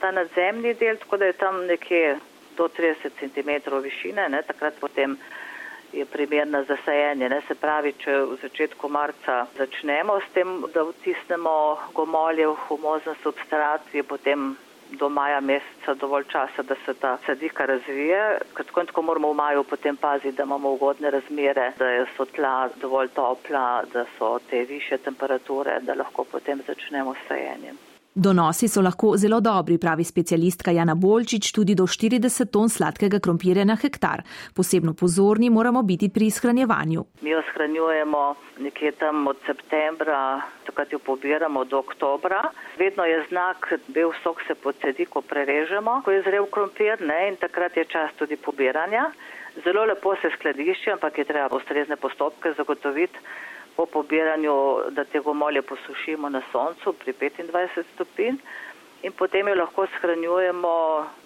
ta 0.00 0.10
nadzemni 0.10 0.74
del, 0.74 0.96
tako 0.98 1.16
da 1.16 1.30
je 1.30 1.38
tam 1.38 1.64
nekje 1.66 2.18
do 2.56 2.68
30 2.68 3.10
cm 3.20 3.50
višine, 3.82 4.28
ne, 4.28 4.42
takrat 4.42 4.74
potem 4.80 5.16
je 5.92 6.04
primerna 6.04 6.64
za 6.64 6.76
sajenje. 6.84 7.28
Ne, 7.28 7.40
se 7.48 7.54
pravi, 7.54 7.92
če 8.00 8.16
v 8.32 8.38
začetku 8.42 8.88
marca 8.88 9.46
začnemo 9.56 10.18
s 10.20 10.34
tem, 10.34 10.64
da 10.74 10.84
vtisnemo 10.88 11.54
gomolje 11.94 12.48
v 12.48 12.56
humozen 12.68 13.16
substrat, 13.22 13.88
je 13.92 14.02
potem 14.02 14.56
do 14.98 15.08
maja 15.08 15.40
meseca 15.40 15.94
dovolj 15.94 16.24
časa, 16.24 16.62
da 16.62 16.74
se 16.86 16.94
ta 16.94 17.18
sadika 17.26 17.66
razvije. 17.66 18.38
Tako 18.56 18.80
in 18.80 18.86
tako 18.86 19.02
moramo 19.02 19.32
v 19.32 19.34
maju 19.34 19.64
potem 19.64 19.96
paziti, 19.96 20.36
da 20.36 20.42
imamo 20.42 20.72
ugodne 20.72 21.10
razmere, 21.10 21.72
da 21.78 22.06
so 22.16 22.24
tla 22.24 22.68
dovolj 22.80 23.08
topla, 23.08 23.82
da 23.92 24.04
so 24.18 24.38
te 24.50 24.64
više 24.64 24.98
temperature, 24.98 25.80
da 25.80 25.94
lahko 25.94 26.24
potem 26.24 26.62
začnemo 26.66 27.14
s 27.14 27.28
sajenjem. 27.28 27.91
Donosi 28.14 28.68
so 28.68 28.82
lahko 28.84 29.14
zelo 29.16 29.38
dobri, 29.40 29.78
pravi 29.80 30.04
specialistka 30.04 30.70
Jana 30.70 30.92
Bolčič, 30.94 31.48
tudi 31.56 31.72
do 31.74 31.86
40 31.88 32.50
ton 32.52 32.68
sladkega 32.68 33.16
krompirja 33.24 33.64
na 33.64 33.72
hektar. 33.72 34.20
Posebno 34.52 34.92
pozorni 34.92 35.48
moramo 35.50 35.82
biti 35.82 36.10
pri 36.12 36.28
shranjevanju. 36.30 37.04
Mi 37.22 37.30
jo 37.30 37.40
shranjujemo 37.52 38.34
nekje 38.60 38.92
tam 39.00 39.26
od 39.32 39.40
septembra, 39.46 40.42
takrat 40.66 40.92
jo 40.92 40.98
pobiramo 40.98 41.64
do 41.64 41.78
oktobra. 41.78 42.42
Vedno 42.78 43.04
je 43.08 43.24
znak, 43.30 43.72
bel 43.88 44.12
sok 44.22 44.44
se 44.46 44.54
pocedi, 44.54 45.06
ko 45.06 45.22
prerežemo, 45.22 46.02
ko 46.04 46.12
je 46.12 46.20
zrel 46.28 46.44
krompir 46.52 47.00
ne, 47.00 47.30
in 47.32 47.40
takrat 47.40 47.76
je 47.76 47.86
čas 47.88 48.12
tudi 48.18 48.36
pobiranja. 48.36 49.08
Zelo 49.64 49.86
lepo 49.88 50.12
se 50.20 50.28
skladišče, 50.36 50.92
ampak 50.98 51.18
je 51.18 51.24
treba 51.24 51.48
ustrezne 51.56 51.96
postopke 51.96 52.52
zagotoviti 52.60 53.18
po 53.76 53.86
pobiranju, 53.86 54.56
da 54.90 55.04
te 55.04 55.20
gomolje 55.20 55.62
posušimo 55.62 56.28
na 56.28 56.42
soncu 56.52 56.92
pri 56.92 57.12
25 57.12 57.82
stopinj 57.94 58.36
in 59.02 59.12
potem 59.12 59.48
jo 59.48 59.54
lahko 59.54 59.86
shranjujemo 59.96 60.74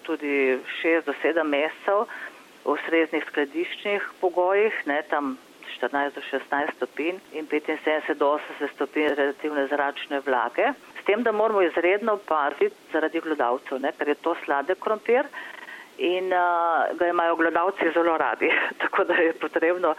tudi 0.03 0.57
6 0.81 1.05
do 1.05 1.13
7 1.23 1.43
mesecev 1.43 2.05
v 2.65 2.73
ustreznih 2.73 3.25
skladiščnih 3.29 4.07
pogojih, 4.21 4.79
ne 4.85 5.01
tam 5.09 5.37
14 5.77 6.15
do 6.15 6.21
16 6.31 6.73
stopinj 6.75 7.19
in 7.33 7.47
75 7.47 8.15
do 8.17 8.31
80 8.59 8.73
stopinj 8.75 9.13
relativne 9.15 9.67
zračne 9.67 10.21
vlage. 10.25 10.71
S 10.99 11.05
tem, 11.05 11.23
da 11.23 11.31
moramo 11.31 11.61
izredno 11.61 12.17
paziti 12.17 12.75
zaradi 12.91 13.21
glodavcev, 13.21 13.79
ne, 13.81 13.93
ker 13.97 14.13
je 14.13 14.17
to 14.25 14.35
sladek 14.45 14.81
krompir 14.83 15.29
in 15.97 16.33
uh, 16.33 16.97
ga 16.97 17.07
imajo 17.09 17.35
glodavci 17.35 17.91
zelo 17.93 18.17
radi, 18.17 18.49
tako 18.81 19.03
da 19.03 19.13
je 19.13 19.33
potrebno 19.33 19.95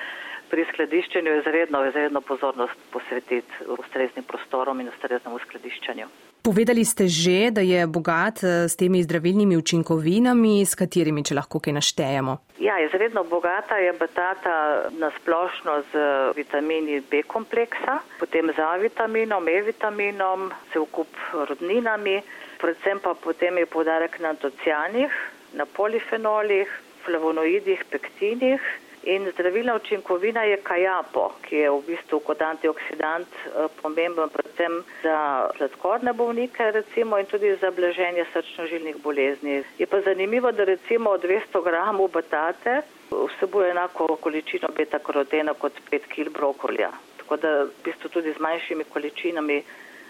pri 0.50 0.64
skladiščenju 0.72 1.38
izredno, 1.40 1.84
izredno 1.88 2.20
pozornost 2.20 2.76
posvetiti 2.92 3.68
ustreznim 3.78 4.24
prostorom 4.24 4.80
in 4.80 4.88
ustreznemu 4.88 5.38
skladiščenju. 5.46 6.06
Povedali 6.42 6.84
ste 6.84 7.08
že, 7.08 7.50
da 7.50 7.60
je 7.60 7.86
bogat 7.86 8.42
eh, 8.42 8.68
s 8.68 8.76
temi 8.76 9.02
zdravilnimi 9.02 9.56
učinkovinami, 9.56 10.64
s 10.64 10.74
katerimi, 10.78 11.24
če 11.24 11.36
lahko 11.36 11.60
kaj 11.60 11.76
naštejemo. 11.76 12.38
Ja, 12.62 12.78
izredno 12.84 13.24
bogata 13.24 13.76
je 13.76 13.92
batata 13.92 14.88
nasplošno 14.98 15.82
z 15.92 16.02
vitamini 16.36 17.02
B 17.10 17.22
kompleksa, 17.22 18.00
potem 18.18 18.52
z 18.56 18.64
A 18.64 18.76
vitaminom, 18.80 19.48
E 19.48 19.62
vitaminom, 19.68 20.50
se 20.72 20.80
vkup 20.80 21.20
rodninami, 21.50 22.20
predvsem 22.62 23.00
pa 23.02 23.14
potem 23.14 23.58
je 23.58 23.66
podarek 23.66 24.18
na 24.20 24.34
antocijanih, 24.34 25.12
na 25.52 25.66
polifenolih, 25.66 26.68
flavonoidih, 27.04 27.84
pektinih 27.90 28.60
In 29.02 29.30
zdravilna 29.32 29.74
učinkovina 29.74 30.42
je 30.42 30.56
kajapo, 30.62 31.30
ki 31.42 31.56
je 31.56 31.70
v 31.70 31.82
bistvu 31.86 32.18
kot 32.26 32.42
antioksidant 32.42 33.28
eh, 33.46 33.68
pomemben 33.82 34.28
predvsem 34.28 34.82
za 35.02 35.18
sladkorne 35.56 36.12
bolnike 36.12 36.70
recimo 36.74 37.18
in 37.18 37.26
tudi 37.26 37.54
za 37.60 37.70
blaženje 37.70 38.24
srčno-žilnih 38.32 38.96
bolezni. 39.02 39.62
Je 39.78 39.86
pa 39.86 40.00
zanimivo, 40.00 40.52
da 40.52 40.64
recimo 40.64 41.16
200 41.16 41.62
gramov 41.64 42.10
batate 42.10 42.82
vsebuje 43.10 43.70
enako 43.70 44.16
količino 44.16 44.68
beta-karotena 44.76 45.54
kot 45.54 45.72
5 45.90 46.10
kg 46.14 46.32
brokolja. 46.32 46.90
Tako 47.16 47.36
da 47.36 47.54
v 47.62 47.70
bistvu 47.84 48.08
tudi 48.08 48.32
z 48.32 48.40
manjšimi 48.40 48.84
količinami 48.84 49.62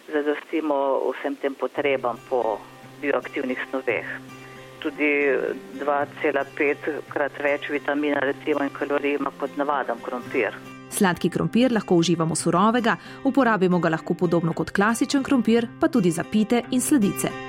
zadostimo 0.09 1.13
vsem 1.13 1.37
tem 1.37 1.55
potrebam 1.55 2.17
po 2.31 2.59
bioaktivnih 3.01 3.59
snoveh 3.71 4.38
tudi 4.83 5.11
2,5 5.81 6.97
krat 7.09 7.39
več 7.43 7.69
vitamina 7.71 8.21
recimo 8.25 8.65
in 8.65 8.71
kalorij 8.71 9.19
ima 9.19 9.33
kot 9.41 9.57
navaden 9.57 10.01
krompir. 10.03 10.57
Sladki 10.91 11.29
krompir 11.31 11.73
lahko 11.73 11.99
uživamo 12.01 12.37
surovega, 12.37 12.97
uporabimo 13.25 13.79
ga 13.79 13.93
lahko 13.93 14.15
podobno 14.15 14.53
kot 14.57 14.71
klasičen 14.71 15.23
krompir, 15.23 15.69
pa 15.81 15.89
tudi 15.89 16.11
za 16.11 16.25
pite 16.25 16.65
in 16.71 16.81
sledice. 16.81 17.48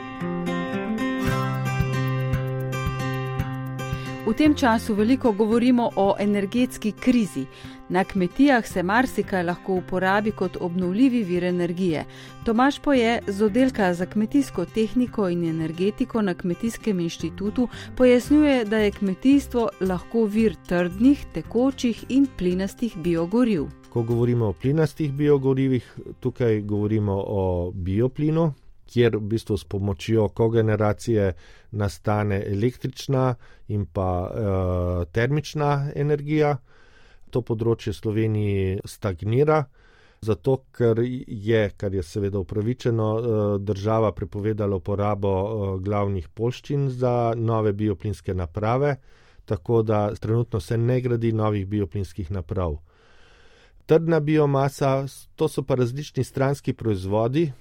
V 4.29 4.33
tem 4.37 4.53
času 4.53 4.93
veliko 4.93 5.31
govorimo 5.31 5.89
o 5.95 6.15
energetski 6.19 6.91
krizi. 6.91 7.45
Na 7.89 8.03
kmetijah 8.03 8.67
se 8.67 8.83
marsikaj 8.83 9.43
lahko 9.43 9.73
uporabi 9.73 10.31
kot 10.31 10.57
obnovljivi 10.61 11.23
vir 11.23 11.43
energije. 11.43 12.05
Tomaš 12.45 12.79
Poje 12.79 13.19
z 13.27 13.41
oddelka 13.43 13.93
za 13.93 14.05
kmetijsko 14.05 14.65
tehniko 14.65 15.29
in 15.29 15.43
energetiko 15.49 16.21
na 16.21 16.33
Kmetijskem 16.33 16.99
inštitutu 16.99 17.67
pojasnjuje, 17.97 18.65
da 18.65 18.77
je 18.77 18.91
kmetijstvo 18.91 19.69
lahko 19.81 20.25
vir 20.25 20.55
trdnih, 20.67 21.25
tekočih 21.33 22.05
in 22.09 22.27
plinastih 22.37 22.97
biogoriv. 22.97 23.65
Ko 23.89 24.03
govorimo 24.03 24.45
o 24.45 24.53
plinastih 24.53 25.13
biogorivih, 25.13 25.97
tukaj 26.19 26.61
govorimo 26.61 27.23
o 27.27 27.71
bioplinu, 27.73 28.53
kjer 28.89 29.17
v 29.17 29.27
bistvu 29.33 29.57
s 29.57 29.67
pomočjo 29.69 30.27
kogeneracije 30.33 31.33
nastane 31.71 32.41
električna 32.47 33.35
in 33.67 33.85
pa 33.85 34.09
uh, 34.25 35.03
termična 35.13 35.91
energija. 35.95 36.57
To 37.29 37.43
področje 37.45 37.93
Sloveniji 37.93 38.79
stagnira, 38.89 39.59
zato 40.25 40.55
ker 40.73 40.97
je, 41.05 41.61
kar 41.77 41.93
je 41.93 42.03
seveda 42.03 42.41
upravičeno, 42.41 43.09
uh, 43.13 43.53
država 43.61 44.11
prepovedala 44.17 44.81
uporabo 44.81 45.29
uh, 45.29 45.77
glavnih 45.81 46.27
polščin 46.33 46.89
za 46.89 47.35
nove 47.37 47.73
bioplinske 47.73 48.33
naprave, 48.33 48.95
tako 49.45 49.83
da 49.85 50.09
trenutno 50.15 50.59
se 50.59 50.77
ne 50.77 51.01
gradi 51.01 51.31
novih 51.33 51.67
bioplinskih 51.67 52.31
naprav. 52.31 52.79
Trdna 53.89 54.19
biomasa, 54.19 55.05
to 55.35 55.47
so 55.49 55.63
pa 55.65 55.75
različni 55.75 56.23
stranski 56.23 56.73
proizvodi, 56.73 57.51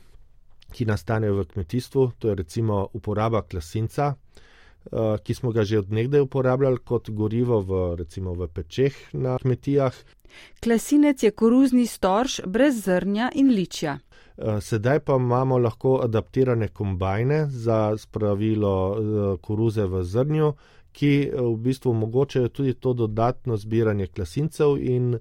ki 0.72 0.84
nastanejo 0.84 1.34
v 1.34 1.44
kmetijstvu, 1.44 2.10
to 2.18 2.28
je 2.28 2.34
recimo 2.34 2.88
uporaba 2.92 3.42
klasinca, 3.42 4.14
eh, 4.14 5.16
ki 5.24 5.34
smo 5.34 5.52
ga 5.52 5.64
že 5.64 5.78
odnegdaj 5.78 6.20
uporabljali 6.20 6.78
kot 6.84 7.10
gorivo 7.10 7.60
v, 7.60 7.96
recimo 7.96 8.34
v 8.34 8.48
pečeh 8.48 8.94
na 9.12 9.38
kmetijah. 9.38 9.94
Klasinec 10.60 11.22
je 11.22 11.30
koruzni 11.30 11.86
storž 11.86 12.40
brez 12.46 12.84
zrnja 12.84 13.30
in 13.34 13.50
ličja. 13.50 13.98
Eh, 14.38 14.60
sedaj 14.60 15.00
pa 15.00 15.16
imamo 15.16 15.58
lahko 15.58 16.00
adaptirane 16.04 16.68
kombajne 16.68 17.46
za 17.50 17.96
spravilo 17.96 18.74
eh, 18.92 19.36
koruze 19.40 19.86
v 19.86 20.04
zrnju, 20.04 20.52
ki 20.92 21.30
v 21.34 21.56
bistvu 21.56 21.90
omogočajo 21.90 22.48
tudi 22.48 22.74
to 22.74 22.92
dodatno 22.92 23.56
zbiranje 23.56 24.06
klasincev 24.06 24.78
in 24.80 25.18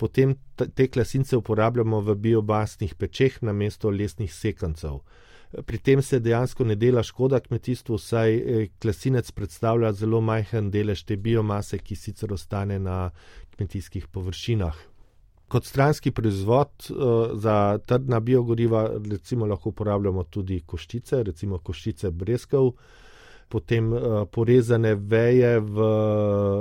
potem 0.00 0.34
te 0.56 0.88
klasince 0.88 1.36
uporabljamo 1.36 2.00
v 2.00 2.16
biobasnih 2.26 2.94
pečeh 2.96 3.42
na 3.44 3.52
mesto 3.52 3.90
lesnih 3.92 4.32
sekancev. 4.32 5.02
Pri 5.66 5.78
tem 5.78 6.02
se 6.02 6.20
dejansko 6.22 6.64
ne 6.64 6.76
dela 6.78 7.02
škoda 7.02 7.40
kmetijstvu, 7.42 7.98
saj 7.98 8.36
eh, 8.36 8.68
klasinec 8.82 9.30
predstavlja 9.34 9.92
zelo 9.92 10.20
majhen 10.22 10.70
delež 10.70 11.02
te 11.04 11.16
biomase, 11.16 11.78
ki 11.78 11.96
sicer 11.98 12.32
ostane 12.32 12.78
na 12.78 13.10
kmetijskih 13.56 14.06
površinah. 14.14 14.78
Kot 15.50 15.66
stranski 15.66 16.12
proizvod 16.14 16.70
uh, 16.90 17.34
za 17.34 17.78
trdna 17.86 18.20
biogoriva 18.20 18.84
recimo 19.10 19.46
lahko 19.50 19.72
uporabljamo 19.74 20.22
tudi 20.30 20.60
koščice, 20.66 21.24
recimo 21.26 21.58
koščice 21.58 22.12
breskov, 22.14 22.70
potem 23.50 23.92
uh, 23.92 24.02
porezane 24.30 24.94
veje 24.94 25.58
v, 25.60 25.88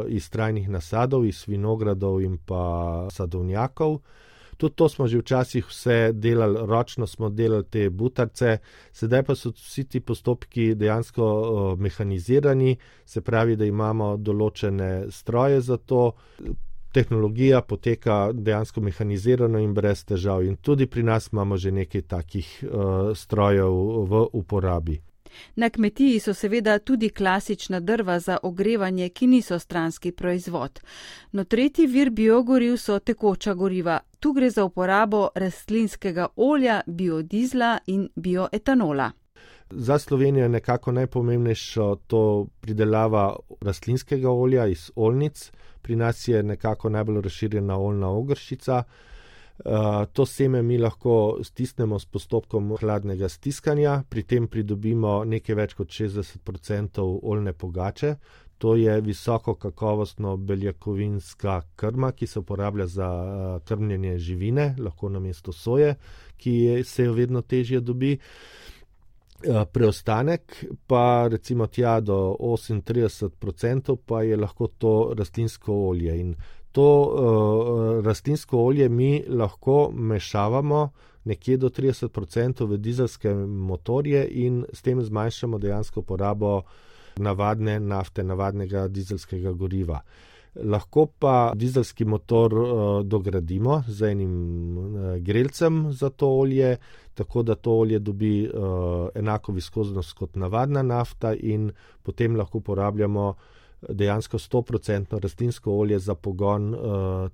iz 0.09 0.29
trajnih 0.33 0.69
nasadov, 0.69 1.27
iz 1.29 1.45
vinogradov 1.47 2.21
in 2.25 2.39
pa 2.41 3.07
sadovnjakov. 3.13 3.99
Tudi 4.59 4.75
to 4.75 4.89
smo 4.89 5.07
že 5.07 5.21
včasih 5.21 5.67
vse 5.69 6.11
delali, 6.13 6.59
ročno 6.67 7.07
smo 7.07 7.29
delali 7.29 7.63
te 7.63 7.89
butarce, 7.89 8.57
sedaj 8.91 9.23
pa 9.23 9.35
so 9.35 9.53
vsi 9.55 9.85
ti 9.87 9.99
postopki 10.01 10.73
dejansko 10.75 11.23
uh, 11.23 11.79
mehanizirani, 11.79 12.75
se 13.05 13.21
pravi, 13.21 13.55
da 13.55 13.65
imamo 13.65 14.17
določene 14.17 15.11
stroje 15.11 15.61
za 15.61 15.77
to. 15.77 16.11
Tehnologija 16.91 17.61
poteka 17.61 18.31
dejansko 18.33 18.81
mehanizirano 18.81 19.59
in 19.61 19.75
brez 19.77 20.01
težav, 20.09 20.41
in 20.43 20.57
tudi 20.57 20.89
pri 20.89 21.03
nas 21.05 21.29
imamo 21.31 21.57
že 21.57 21.71
nekaj 21.71 22.01
takih 22.01 22.49
uh, 22.65 23.13
strojev 23.15 23.77
v 24.09 24.25
uporabi. 24.33 24.97
Na 25.55 25.69
kmetiji 25.69 26.19
so 26.19 26.33
seveda 26.33 26.79
tudi 26.79 27.09
klasična 27.09 27.79
drva 27.79 28.19
za 28.19 28.37
ogrevanje, 28.43 29.09
ki 29.09 29.27
niso 29.27 29.59
stranski 29.59 30.11
proizvod. 30.11 30.79
No, 31.31 31.43
tretji 31.43 31.87
vir 31.87 32.09
biogoriv 32.09 32.77
so 32.77 32.99
tekoča 32.99 33.53
goriva. 33.53 33.99
Tu 34.19 34.33
gre 34.33 34.49
za 34.49 34.63
uporabo 34.63 35.29
rastlinskega 35.35 36.27
olja, 36.35 36.81
biodizla 36.87 37.77
in 37.87 38.09
bioetanola. 38.15 39.11
Za 39.71 39.99
Slovenijo 39.99 40.43
je 40.43 40.49
nekako 40.49 40.91
najpomembnejšo 40.91 41.95
to 42.07 42.47
pridelava 42.61 43.35
rastlinskega 43.61 44.31
olja 44.31 44.65
iz 44.67 44.91
olnic. 44.95 45.51
Pri 45.81 45.95
nas 45.95 46.27
je 46.27 46.43
nekako 46.43 46.89
najbolj 46.89 47.21
razširjena 47.21 47.77
oljna 47.77 48.09
ogršica. 48.09 48.83
Eh, 49.65 50.05
to 50.13 50.25
seme 50.25 50.61
mi 50.61 50.77
lahko 50.77 51.39
stisnemo 51.43 51.99
s 51.99 52.05
postopkom 52.05 52.77
hladnega 52.79 53.29
stiskanja, 53.29 54.03
pri 54.09 54.23
tem 54.23 54.47
pridobimo 54.47 55.23
nekaj 55.27 55.55
več 55.55 55.73
kot 55.75 55.91
60% 55.91 57.03
oljne 57.03 57.53
pogače. 57.53 58.15
To 58.59 58.75
je 58.75 59.01
visoko 59.01 59.55
kakovostno 59.55 60.37
beljakovinska 60.37 61.61
krma, 61.75 62.11
ki 62.11 62.27
se 62.27 62.39
uporablja 62.39 62.87
za 62.87 63.09
eh, 63.09 63.59
krmljenje 63.67 64.17
živine, 64.19 64.75
lahko 64.79 65.09
na 65.09 65.19
mesto 65.19 65.51
soje, 65.51 65.95
ki 66.37 66.83
se 66.85 67.09
jo 67.09 67.13
vedno 67.13 67.41
težje 67.41 67.81
dobi. 67.81 68.17
Eh, 69.39 69.65
preostanek 69.71 70.65
pa 70.87 71.27
recimo 71.31 71.67
tja 71.67 71.99
do 71.99 72.35
38% 72.39 73.95
pa 74.05 74.23
je 74.23 74.37
lahko 74.37 74.67
to 74.67 75.13
rastlinsko 75.17 75.73
olje 75.73 76.19
in 76.19 76.35
to 76.71 76.87
uh, 77.03 78.05
rastlinsko 78.05 78.57
olje 78.57 78.89
mi 78.89 79.23
lahko 79.27 79.91
mešavamo 79.93 80.89
nekje 81.25 81.57
do 81.57 81.69
30% 81.69 82.65
v 82.65 82.77
dizelske 82.77 83.33
motorje 83.33 84.27
in 84.31 84.65
s 84.73 84.81
tem 84.81 85.01
zmanjšamo 85.03 85.57
dejansko 85.57 86.01
porabo 86.01 86.61
navadne 87.17 87.79
nafte, 87.79 88.23
navadnega 88.23 88.87
dizelskega 88.87 89.51
goriva. 89.51 89.99
Lahko 90.55 91.05
pa 91.19 91.51
dizelski 91.55 92.05
motor 92.05 92.53
uh, 92.53 92.69
dogradimo 93.05 93.83
z 93.87 94.11
enim 94.11 94.33
uh, 94.77 95.17
grelcem 95.17 95.91
za 95.91 96.09
to 96.09 96.27
olje, 96.27 96.77
tako 97.13 97.43
da 97.43 97.55
to 97.55 97.71
olje 97.71 97.99
dobi 97.99 98.47
uh, 98.47 99.09
enako 99.15 99.51
viskoznost 99.51 100.13
kot 100.13 100.35
navadna 100.35 100.83
nafta 100.83 101.33
in 101.33 101.71
potem 102.03 102.35
lahko 102.35 102.57
uporabljamo 102.57 103.29
uh, 103.29 103.58
dejansko 103.81 104.37
100% 104.37 105.19
rastlinsko 105.19 105.71
olje 105.71 105.99
za 105.99 106.15
pogon 106.15 106.73
uh, 106.73 106.81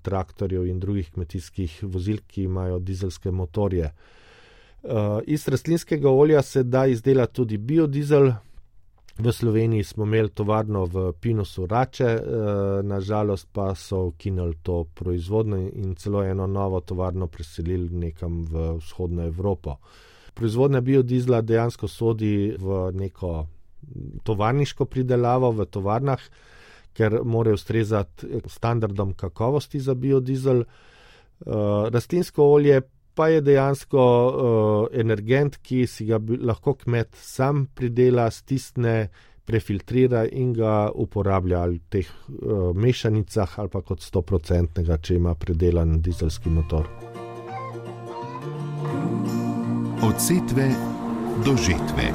traktorjev 0.01 0.67
in 0.67 0.79
drugih 0.79 1.11
kmetijskih 1.11 1.79
vozil, 1.83 2.17
ki 2.27 2.43
imajo 2.43 2.79
dizelske 2.79 3.31
motorje. 3.31 3.91
Uh, 4.83 4.91
iz 5.23 5.47
rastlinskega 5.47 6.09
olja 6.09 6.41
se 6.41 6.63
da 6.63 6.85
izdelati 6.85 7.33
tudi 7.33 7.57
biodizel. 7.57 8.31
V 9.17 9.31
Sloveniji 9.31 9.83
smo 9.83 10.03
imeli 10.03 10.29
tovarno 10.29 10.85
v 10.85 11.13
Pinusu 11.21 11.65
Rače, 11.65 12.15
uh, 12.15 12.85
nažalost 12.85 13.47
pa 13.51 13.75
so 13.75 14.03
ukinili 14.05 14.55
to 14.63 14.83
proizvodno 14.83 15.57
in 15.57 15.95
celo 15.95 16.23
eno 16.23 16.47
novo 16.47 16.79
tovarno 16.79 17.27
preselili 17.27 17.89
nekam 17.89 18.45
v 18.51 18.75
vzhodno 18.77 19.23
Evropo. 19.23 19.77
Proizvodnja 20.33 20.81
biodizla 20.81 21.41
dejansko 21.41 21.87
sodi 21.87 22.55
v 22.59 22.91
neko 22.93 23.45
tovarniško 24.23 24.85
pridelavo 24.85 25.51
v 25.51 25.65
tovarnah, 25.65 26.19
ker 26.95 27.19
morajo 27.23 27.59
ustrezati 27.59 28.41
standardom 28.47 29.13
kakovosti 29.13 29.79
za 29.79 29.93
biodizel. 29.93 30.63
Uh, 30.63 31.87
rastlinsko 31.91 32.43
olje 32.43 32.81
pa 33.15 33.27
je 33.27 33.41
dejansko 33.41 34.01
uh, 34.01 34.99
energent, 34.99 35.57
ki 35.63 35.85
si 35.87 36.07
ga 36.07 36.19
lahko 36.39 36.73
kmet 36.79 37.15
sam 37.19 37.65
pridela, 37.75 38.29
stisne, 38.31 39.09
prefiltrira 39.45 40.25
in 40.25 40.53
ga 40.53 40.89
uporablja 40.89 41.65
v 41.69 41.79
teh 41.89 42.09
mešanicah 42.73 43.59
ali 43.61 43.69
pa 43.69 43.81
kot 43.85 44.01
100-odstotnega, 44.01 44.97
če 44.97 45.19
ima 45.19 45.35
predelan 45.37 45.99
dizelski 46.01 46.49
motor. 46.49 46.89
Od 50.05 50.17
setve 50.21 50.69
do 51.45 51.55
žetve. 51.57 52.09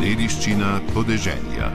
Dediščina 0.00 0.80
podeželja. 0.94 1.68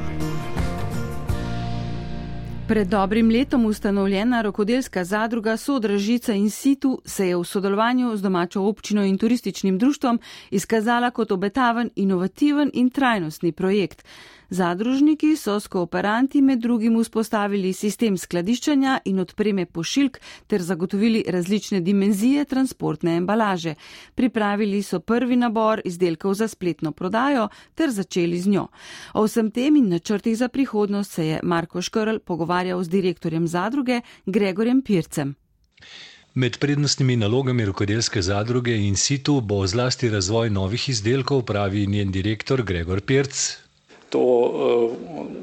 Pred 2.67 2.87
dobrim 2.89 3.29
letom 3.29 3.65
ustanovljena 3.65 4.39
rokodelska 4.41 5.03
zadruga 5.05 5.57
Sodražica 5.57 6.33
in 6.33 6.49
Situ 6.49 7.01
se 7.05 7.27
je 7.27 7.37
v 7.37 7.43
sodelovanju 7.43 8.15
z 8.17 8.21
domačo 8.21 8.63
občino 8.65 9.03
in 9.05 9.17
turističnim 9.17 9.77
društvom 9.77 10.19
izkazala 10.51 11.11
kot 11.11 11.31
obetaven, 11.31 11.89
inovativen 11.95 12.71
in 12.73 12.89
trajnostni 12.89 13.51
projekt. 13.51 14.05
Zadružniki 14.49 15.35
so 15.35 15.59
s 15.59 15.67
kooperanti 15.67 16.41
med 16.41 16.59
drugim 16.59 16.99
vzpostavili 17.01 17.73
sistem 17.73 18.17
skladiščanja 18.17 18.99
in 19.05 19.19
odpreme 19.19 19.65
pošiljk 19.65 20.19
ter 20.47 20.61
zagotovili 20.61 21.23
različne 21.27 21.81
dimenzije 21.81 22.45
transportne 22.45 23.15
embalaže. 23.17 23.75
Pripravili 24.15 24.83
so 24.83 24.99
prvi 24.99 25.35
nabor 25.35 25.81
izdelkov 25.85 26.33
za 26.33 26.47
spletno 26.47 26.91
prodajo 26.91 27.47
ter 27.75 27.91
začeli 27.91 28.39
z 28.39 28.47
njo. 28.47 28.67
O 29.13 29.25
vsem 29.25 29.51
tem 29.51 29.75
in 29.75 29.89
načrtih 29.89 30.37
za 30.37 30.47
prihodnost 30.47 31.11
se 31.11 31.27
je 31.27 31.39
Marko 31.43 31.81
Škrl 31.81 32.19
pogovarjal 32.19 32.83
z 32.83 32.89
direktorjem 32.89 33.47
zadruge 33.47 34.01
Gregorjem 34.25 34.81
Pircem. 34.81 35.35
Med 36.35 36.57
prednostnimi 36.59 37.15
nalogami 37.15 37.65
rokodelske 37.65 38.21
zadruge 38.21 38.75
in 38.75 38.95
situ 38.95 39.41
bo 39.41 39.67
zlasti 39.67 40.09
razvoj 40.09 40.49
novih 40.49 40.89
izdelkov, 40.89 41.45
pravi 41.47 41.87
njen 41.87 42.11
direktor 42.11 42.63
Gregor 42.63 43.01
Pirc 43.01 43.64
to 44.09 44.19
uh, 44.19 44.91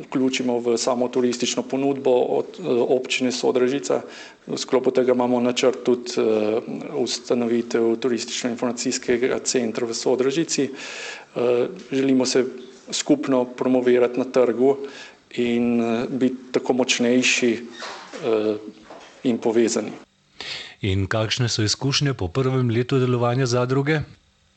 vključimo 0.07 0.59
v 0.59 0.77
samo 0.79 1.09
turistično 1.09 1.63
ponudbo 1.63 2.11
od 2.11 2.47
uh, 2.59 2.67
občine 2.89 3.33
Sodražica. 3.33 4.03
V 4.47 4.59
sklopu 4.59 4.91
tega 4.91 5.13
imamo 5.13 5.41
načrt 5.41 5.83
tudi 5.85 6.21
uh, 6.21 6.63
ustanovitev 6.97 7.97
turistično-informacijskega 7.97 9.39
centra 9.45 9.87
v 9.87 9.95
Sodražici. 9.95 10.71
Želimo 11.93 12.27
se 12.27 12.45
skupno 12.91 13.45
promovirati 13.45 14.19
na 14.19 14.25
trgu 14.25 14.77
in 15.37 15.81
biti 16.09 16.53
tako 16.53 16.73
močnejši 16.73 17.53
in 19.25 19.39
povezani. 19.39 19.93
In 20.81 21.07
kakšne 21.07 21.49
so 21.49 21.63
izkušnje 21.63 22.15
po 22.15 22.29
prvem 22.29 22.69
letu 22.71 22.99
delovanja 22.99 23.47
zadruge? 23.47 24.01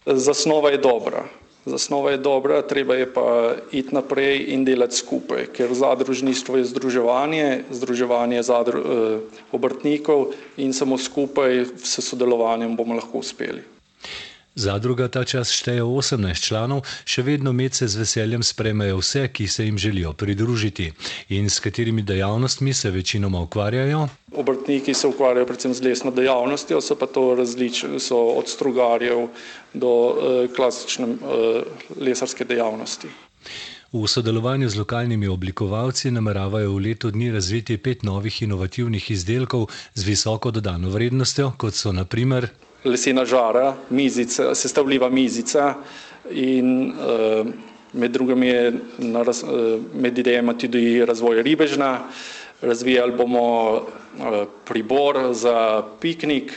Zasnova 0.05 0.69
je 0.69 0.77
dobra 0.77 1.23
zasnova 1.65 2.11
je 2.11 2.17
dobra, 2.17 2.61
treba 2.61 2.95
je 2.95 3.13
pa 3.13 3.55
iti 3.71 3.95
naprej 3.95 4.45
in 4.53 4.65
delati 4.65 4.95
skupaj, 4.95 5.49
ker 5.53 5.73
zadružništvo 5.73 6.57
je 6.57 6.65
združevanje, 6.65 7.63
združevanje 7.71 8.43
zadru, 8.43 8.79
eh, 8.79 9.19
obrtnikov 9.51 10.33
in 10.57 10.73
samo 10.73 10.97
skupaj 10.97 11.65
s 11.83 11.99
sodelovanjem 12.01 12.75
bomo 12.75 12.95
lahko 12.95 13.17
uspeli. 13.17 13.74
Zadruga 14.55 15.07
ta 15.11 15.23
čas 15.27 15.51
šteje 15.51 15.83
18 15.83 16.39
članov, 16.39 16.87
še 17.03 17.25
vedno 17.27 17.51
medse 17.51 17.89
z 17.91 17.99
veseljem 17.99 18.39
sprejmejo 18.39 19.01
vse, 19.01 19.27
ki 19.27 19.47
se 19.51 19.65
jim 19.65 19.77
želijo 19.77 20.13
pridružiti. 20.15 20.93
In 21.35 21.49
s 21.51 21.59
katerimi 21.59 22.01
dejavnostmi 22.01 22.73
se 22.73 22.91
večinoma 22.91 23.41
ukvarjajo? 23.43 24.07
Obrtniki 24.31 24.93
se 24.93 25.11
ukvarjajo 25.11 25.45
predvsem 25.45 25.73
z 25.73 25.83
lesno 25.83 26.11
dejavnostjo, 26.11 26.79
so 26.81 26.95
pa 26.95 27.05
to 27.05 27.35
različni, 27.35 27.99
so 27.99 28.17
od 28.39 28.47
strugarjev 28.47 29.27
do 29.73 29.91
uh, 29.91 30.55
klasične 30.55 31.05
uh, 31.05 31.61
lesarske 31.99 32.47
dejavnosti. 32.47 33.11
V 33.91 34.07
sodelovanju 34.07 34.69
z 34.69 34.79
lokalnimi 34.79 35.27
oblikovalci 35.27 36.11
nameravajo 36.11 36.71
v 36.71 36.79
letu 36.79 37.11
dni 37.11 37.31
razviti 37.31 37.77
pet 37.77 38.03
novih 38.03 38.41
inovativnih 38.41 39.11
izdelkov 39.11 39.67
z 39.93 40.03
visoko 40.03 40.51
dodano 40.51 40.89
vrednostjo, 40.95 41.53
kot 41.57 41.75
so 41.75 41.91
naprimer 41.91 42.49
lesena 42.85 43.25
žara, 43.25 43.75
mizica, 43.89 44.55
sestavljiva 44.55 45.09
mizica 45.09 45.75
in 46.31 46.93
uh, 46.93 47.47
med 47.93 48.11
drugim 48.11 48.43
je 48.43 48.73
na, 48.97 49.21
uh, 49.21 49.81
med 49.93 50.17
idejami 50.17 50.57
tudi 50.57 51.05
razvoj 51.05 51.43
ribežna. 51.43 51.99
Razvijali 52.61 53.17
bomo 53.17 53.73
uh, 53.73 54.45
pribor 54.65 55.33
za 55.33 55.83
piknik. 56.01 56.53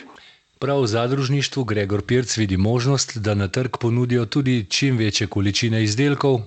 Prav 0.58 0.82
v 0.82 0.86
zadružništvu 0.86 1.64
Gregor 1.64 2.02
Pirc 2.02 2.36
vidi 2.36 2.56
možnost, 2.56 3.18
da 3.18 3.34
na 3.34 3.48
trg 3.48 3.76
ponudijo 3.80 4.24
tudi 4.26 4.66
čim 4.70 4.96
večje 4.96 5.26
količine 5.26 5.84
izdelkov. 5.84 6.40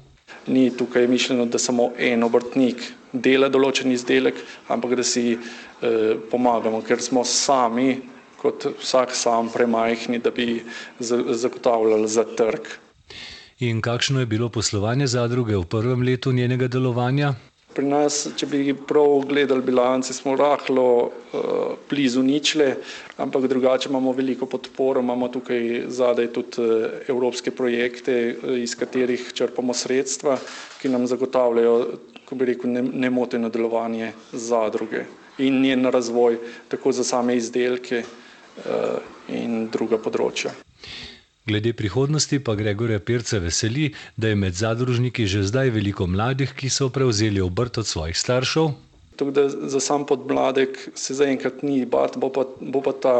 Ni 0.48 0.72
tukaj 0.78 1.08
mišljeno, 1.08 1.46
da 1.46 1.60
samo 1.60 1.92
en 1.98 2.24
obrtnik 2.24 2.82
dela 3.14 3.50
določen 3.50 3.92
izdelek, 3.92 4.36
ampak 4.68 4.96
da 4.96 5.04
si 5.04 5.36
eh, 5.36 6.16
pomagamo, 6.32 6.82
ker 6.82 7.02
smo 7.04 7.24
sami, 7.24 8.02
kot 8.42 8.66
vsak 8.82 9.14
sam, 9.16 9.50
premajhni, 9.54 10.20
da 10.20 10.32
bi 10.32 10.64
zagotavljali 11.00 12.08
za 12.08 12.26
trg. 12.38 12.74
In 13.62 13.82
kakšno 13.82 14.20
je 14.20 14.26
bilo 14.26 14.50
poslovanje 14.50 15.08
zadruge 15.08 15.54
v 15.58 15.66
prvem 15.70 16.02
letu 16.02 16.34
njenega 16.34 16.68
delovanja? 16.68 17.36
Pri 17.72 17.86
nas, 17.88 18.26
če 18.36 18.48
bi 18.52 18.74
prav 18.74 19.22
gledali 19.30 19.64
bilance, 19.64 20.12
smo 20.18 20.34
rahlo 20.36 20.86
uh, 21.06 21.44
blizu 21.90 22.24
ničle, 22.26 22.74
ampak 23.22 23.46
drugače 23.48 23.88
imamo 23.90 24.12
veliko 24.18 24.50
podporo, 24.50 25.00
imamo 25.00 25.30
tukaj 25.32 25.86
zadaj 25.88 26.28
tudi 26.36 26.66
uh, 26.66 26.98
evropske 27.08 27.54
projekte, 27.56 28.18
uh, 28.34 28.58
iz 28.60 28.74
katerih 28.76 29.30
črpamo 29.38 29.78
sredstva, 29.78 30.36
ki 30.82 30.92
nam 30.92 31.06
zagotavljajo, 31.08 31.78
ko 32.26 32.36
bi 32.36 32.50
rekel, 32.50 32.74
nemoteno 32.76 33.54
delovanje 33.54 34.12
zadruge 34.34 35.06
in 35.40 35.62
njen 35.62 35.86
razvoj 35.86 36.42
tako 36.68 36.92
za 36.92 37.06
same 37.08 37.38
izdelke 37.40 38.04
uh, 38.04 38.10
in 39.32 39.70
druga 39.72 39.98
področja. 39.98 40.52
Glede 41.46 41.74
prihodnosti 41.74 42.38
pa 42.40 42.54
Gregorja 42.56 43.00
Pirce 43.00 43.40
veseli, 43.42 43.90
da 44.16 44.30
je 44.30 44.38
med 44.38 44.54
zadružniki 44.54 45.26
že 45.26 45.42
zdaj 45.50 45.74
veliko 45.74 46.06
mladih, 46.06 46.54
ki 46.54 46.70
so 46.70 46.92
prevzeli 46.94 47.42
obrt 47.42 47.82
od 47.82 47.88
svojih 47.88 48.18
staršev. 48.18 48.70
Da 49.22 49.50
za 49.50 49.80
sam 49.80 50.06
podmladek 50.06 50.78
se 50.96 51.14
zaenkrat 51.14 51.62
ni 51.66 51.86
bat, 51.86 52.18
bo 52.18 52.30
pa, 52.30 52.46
bo 52.62 52.82
pa 52.82 52.94
ta 52.94 53.16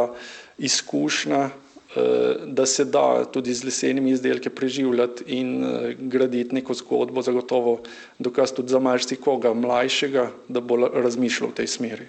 izkušnja, 0.58 1.50
eh, 1.50 2.46
da 2.46 2.66
se 2.66 2.84
da 2.84 3.24
tudi 3.26 3.54
z 3.54 3.66
lesenimi 3.66 4.14
izdelki 4.14 4.50
preživljati 4.50 5.26
in 5.26 5.64
eh, 5.64 5.94
graditi 5.98 6.54
neko 6.54 6.74
zgodbo, 6.74 7.22
zagotovo 7.22 7.80
dokaz 8.18 8.54
tudi 8.54 8.70
za 8.70 8.78
marsikoga 8.78 9.54
mlajšega, 9.54 10.30
da 10.48 10.60
bo 10.60 10.78
razmišljal 10.86 11.50
v 11.50 11.58
tej 11.58 11.66
smeri. 11.66 12.06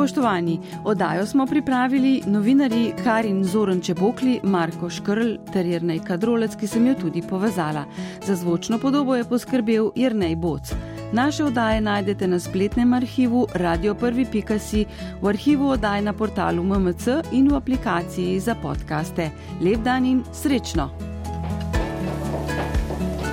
Spoštovani, 0.00 0.60
oddajo 0.84 1.26
smo 1.26 1.46
pripravili 1.46 2.22
novinari 2.26 2.92
Karin 3.04 3.44
Zoran 3.44 3.80
Čebokli, 3.80 4.40
Marko 4.42 4.90
Škrl 4.90 5.34
ter 5.52 5.66
Jrnej 5.66 6.00
Kadrolec, 6.00 6.56
ki 6.56 6.66
sem 6.66 6.86
jo 6.86 6.94
tudi 7.02 7.20
povezala. 7.22 7.84
Za 8.24 8.34
zvočno 8.34 8.78
podobo 8.78 9.16
je 9.16 9.26
poskrbel 9.28 9.90
Jrnej 9.94 10.36
Boc. 10.36 10.72
Naše 11.12 11.44
oddaje 11.44 11.80
najdete 11.80 12.28
na 12.28 12.40
spletnem 12.40 12.94
arhivu 12.96 13.46
radio1.si, 13.52 14.86
v 15.20 15.28
arhivu 15.28 15.68
oddaj 15.76 16.00
na 16.02 16.16
portalu 16.16 16.64
MMC 16.64 17.20
in 17.32 17.52
v 17.52 17.60
aplikaciji 17.60 18.40
za 18.40 18.54
podkaste. 18.54 19.30
Lep 19.60 19.84
dan 19.84 20.06
in 20.06 20.24
srečno! 20.32 20.88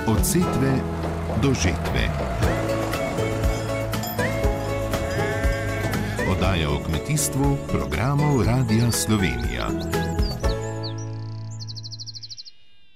Od 0.06 0.20
setve 0.20 0.76
do 1.42 1.54
žetve. 1.54 2.17
Oddaja 6.38 6.70
o 6.70 6.78
kmetijstvu 6.78 7.56
programov 7.68 8.42
Radia 8.46 8.92
Slovenija. 8.92 9.97